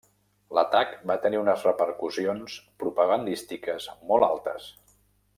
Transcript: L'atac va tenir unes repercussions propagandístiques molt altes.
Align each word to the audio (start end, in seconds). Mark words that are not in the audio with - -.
L'atac 0.57 0.93
va 1.11 1.17
tenir 1.25 1.39
unes 1.41 1.65
repercussions 1.69 2.55
propagandístiques 2.83 3.87
molt 4.13 4.27
altes. 4.33 4.71